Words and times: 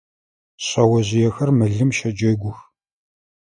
Шъэожъыехэр 0.65 1.49
мылым 1.57 1.89
щэджэгух. 1.97 2.57